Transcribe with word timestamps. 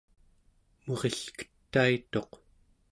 murilketaituq 0.85 2.31